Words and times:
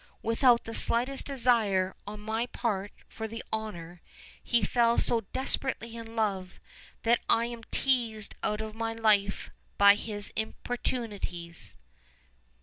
without 0.23 0.63
the 0.63 0.73
slightest 0.73 1.27
desire 1.27 1.95
on 2.07 2.19
my 2.19 2.47
part 2.47 2.91
for 3.07 3.27
the 3.27 3.43
honor, 3.53 4.01
he 4.43 4.63
fell 4.63 4.97
so 4.97 5.21
desperately 5.31 5.95
in 5.95 6.15
love 6.15 6.59
that 7.03 7.19
I 7.29 7.45
am 7.45 7.61
teased 7.65 8.33
out 8.41 8.61
of 8.61 8.73
my 8.73 8.93
life 8.95 9.51
by 9.77 9.93
his 9.93 10.33
importunities." 10.35 11.75